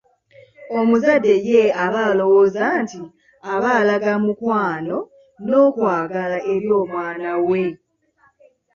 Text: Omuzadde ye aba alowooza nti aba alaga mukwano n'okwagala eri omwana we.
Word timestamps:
Omuzadde 0.79 1.33
ye 1.49 1.63
aba 1.83 1.99
alowooza 2.09 2.61
nti 2.81 3.01
aba 3.53 3.69
alaga 3.79 4.11
mukwano 4.23 4.97
n'okwagala 5.47 6.37
eri 6.53 6.69
omwana 6.81 7.29
we. 7.47 7.63